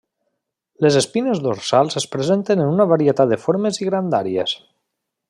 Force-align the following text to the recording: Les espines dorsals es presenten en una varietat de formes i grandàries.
Les 0.85 0.95
espines 1.01 1.41
dorsals 1.47 1.99
es 2.01 2.09
presenten 2.15 2.65
en 2.65 2.71
una 2.79 2.89
varietat 2.95 3.33
de 3.35 3.39
formes 3.47 3.81
i 3.85 3.89
grandàries. 3.91 4.57